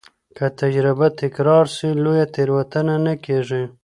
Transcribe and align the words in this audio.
که 0.35 0.45
تجربه 0.59 1.07
تکرار 1.21 1.65
سي، 1.75 1.87
لویه 2.03 2.25
تېروتنه 2.33 2.95
نه 3.05 3.13
کېږي. 3.25 3.63